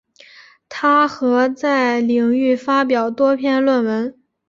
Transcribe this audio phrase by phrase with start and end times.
[0.67, 4.17] 她和在领域发表多篇论文。